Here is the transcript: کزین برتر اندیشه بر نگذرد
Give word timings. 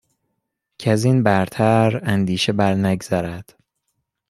کزین 0.79 1.23
برتر 1.23 1.99
اندیشه 2.03 2.53
بر 2.53 2.73
نگذرد 2.73 3.55